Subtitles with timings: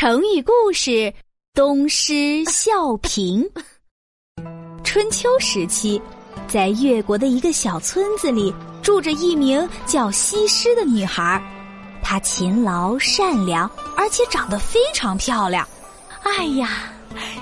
[0.00, 1.12] 成语故事：
[1.54, 3.44] 东施效颦。
[4.84, 6.00] 春秋时期，
[6.46, 11.42] 在越国的一个小村子里，住着一名叫西施的女孩。
[12.00, 15.66] 她勤劳善良，而且长得非常漂亮。
[16.22, 16.92] 哎呀，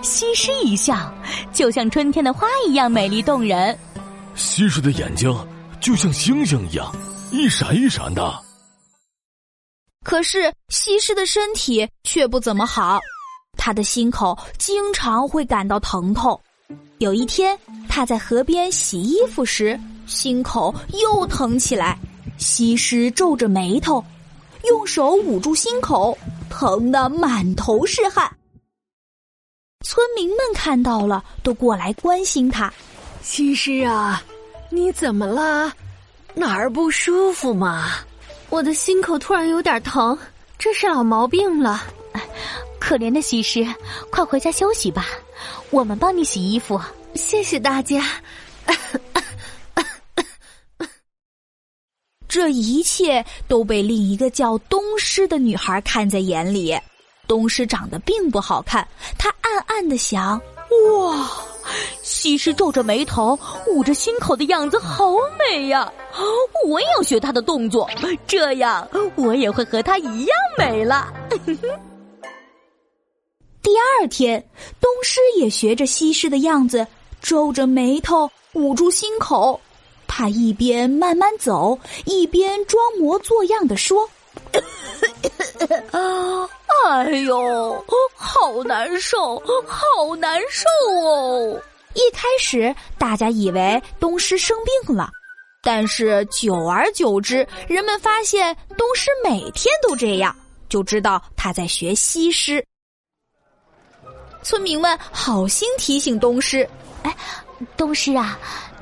[0.00, 1.12] 西施一笑，
[1.52, 3.76] 就像春天的花一样美丽动人。
[4.36, 5.28] 西施的眼睛
[5.80, 6.94] 就像星星一样，
[7.32, 8.43] 一闪一闪的。
[10.04, 13.00] 可是西施的身体却不怎么好，
[13.56, 16.38] 她的心口经常会感到疼痛。
[16.98, 17.58] 有一天，
[17.88, 21.98] 她在河边洗衣服时，心口又疼起来。
[22.36, 24.04] 西施皱着眉头，
[24.64, 26.16] 用手捂住心口，
[26.50, 28.30] 疼得满头是汗。
[29.84, 32.72] 村民们看到了，都过来关心她。
[33.22, 34.22] 西施啊，
[34.68, 35.72] 你怎么了？
[36.34, 37.90] 哪儿不舒服吗？
[38.54, 40.16] 我的心口突然有点疼，
[40.56, 41.82] 这是老毛病了。
[42.78, 43.66] 可怜的西施，
[44.12, 45.06] 快回家休息吧，
[45.70, 46.80] 我们帮你洗衣服。
[47.16, 48.04] 谢谢大家。
[52.28, 56.78] 这一切都被另一个叫东施的女孩看在眼里。
[57.26, 58.86] 东施长得并不好看，
[59.18, 60.40] 她暗暗的想：
[61.00, 61.28] 哇。
[62.02, 65.80] 西施皱着眉头，捂着心口的样子好美呀！
[66.12, 66.20] 啊
[66.66, 67.88] 我也要学她的动作，
[68.26, 71.12] 这样我也会和她一样美了。
[73.62, 74.46] 第二天，
[74.80, 76.86] 东施也学着西施的样子，
[77.22, 79.60] 皱着眉头，捂住心口。
[80.06, 84.08] 他一边慢慢走，一边装模作样的说
[85.90, 86.48] ：“啊，
[86.86, 87.84] 哎呦，
[88.44, 90.66] 好难受，好难受
[91.00, 91.58] 哦！”
[91.94, 94.54] 一开始，大家以为东施生
[94.84, 95.08] 病了，
[95.62, 100.36] 但是久而久之，人们发现东施每天都这样，
[100.68, 102.62] 就知道他在学西施。
[104.42, 106.68] 村民们好心提醒东施
[107.02, 107.16] ：“哎，
[107.78, 108.38] 东施啊，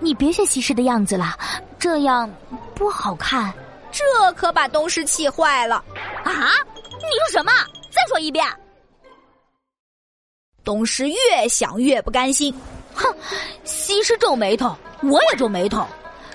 [0.00, 1.38] 你别学西施的样子了，
[1.78, 2.28] 这样
[2.74, 3.54] 不好看。”
[3.92, 5.76] 这可把东施气坏了。
[6.24, 6.50] 啊！
[6.90, 7.52] 你说什么？
[7.92, 8.44] 再说一遍。
[10.64, 12.52] 东施越想越不甘心。
[12.94, 13.06] 哼，
[13.64, 15.86] 西施皱眉头，我也皱眉头。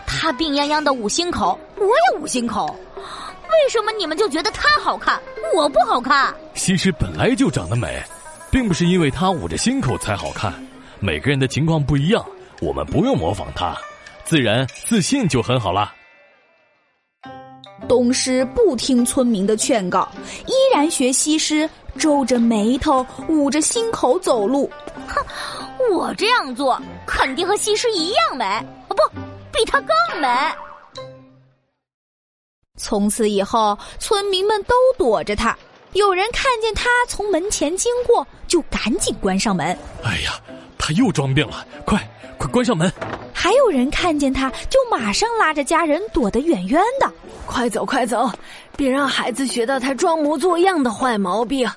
[0.06, 2.74] 她病殃殃的捂心口，我也捂心口。
[2.96, 5.20] 为什么你们就觉得她好看，
[5.56, 6.34] 我不好看？
[6.54, 8.02] 西施本来就长得美，
[8.52, 10.54] 并不是因为她捂着心口才好看。
[11.00, 12.24] 每个人的情况不一样，
[12.62, 13.76] 我们不用模仿她，
[14.24, 15.94] 自然自信就很好了。
[17.88, 20.08] 东施不听村民的劝告，
[20.46, 21.68] 依然学西施
[22.00, 24.68] 皱着眉头、捂着心口走路。
[25.08, 25.24] 哼。
[25.92, 28.46] 我这样做肯定和西施一样美，
[28.90, 29.20] 哦不，
[29.52, 30.28] 比她更美。
[32.78, 35.58] 从此以后，村民们都躲着他。
[35.94, 39.68] 有人看见他从门前经过，就赶紧关上门。
[40.04, 40.40] 哎呀，
[40.78, 41.66] 他又装病了！
[41.86, 42.92] 快，快关上门！
[43.34, 47.12] 还有人看见他，就马上拉着家人躲得远远的。
[47.48, 48.30] 快走，快走，
[48.78, 51.68] 别让孩子学到他装模作样的坏毛病。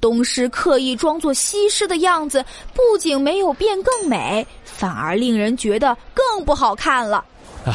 [0.00, 7.24] 东施刻意装作西施的样子，不仅没有变更美，反而令人觉得更不好看了。
[7.66, 7.72] 唉，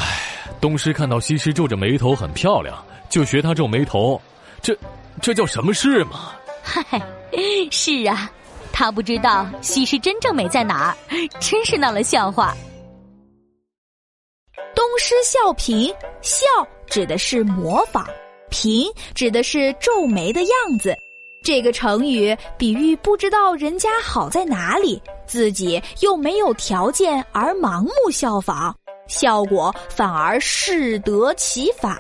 [0.60, 4.20] 东施看到西施皱着眉头很漂亮，就学她皱眉头，
[4.62, 4.76] 这
[5.22, 6.32] 这叫什么事嘛？
[6.64, 7.00] 嗨，
[7.70, 8.32] 是啊，
[8.74, 10.98] 他不知道西施真正美在哪儿，
[11.40, 12.56] 真是闹了笑话。
[14.74, 16.46] 东施效颦，笑
[16.88, 18.06] 指的是模仿，
[18.50, 20.98] 颦指的是皱眉的样子。
[21.46, 28.74] 这个成语比喻不知道人家好在哪里，自己又没有条件而盲目效仿，
[29.08, 31.96] 效果反而适得其反。